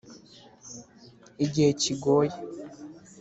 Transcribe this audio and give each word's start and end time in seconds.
Igihe 1.45 1.69
kigoye 1.81 2.35